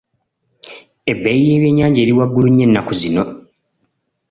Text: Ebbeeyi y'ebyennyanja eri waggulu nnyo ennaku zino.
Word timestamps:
Ebbeeyi 1.11 1.43
y'ebyennyanja 1.49 1.99
eri 2.01 2.13
waggulu 2.17 2.47
nnyo 2.49 2.63
ennaku 2.67 2.93
zino. 3.01 3.23